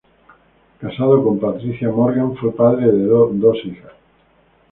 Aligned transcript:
Casado 0.79 1.23
con 1.23 1.39
Patricia 1.39 1.91
Morgan, 1.91 2.35
fue 2.35 2.55
padre 2.55 2.91
de 2.91 3.05
dos 3.05 3.55
hijas. 3.63 3.91